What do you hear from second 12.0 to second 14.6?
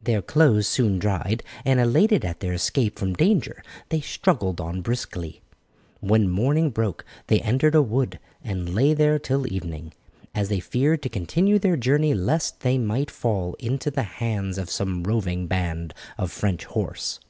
lest they might fall into the hands